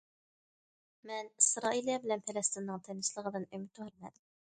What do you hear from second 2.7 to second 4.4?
تىنچلىقىدىن ئۈمىدۋارمەن.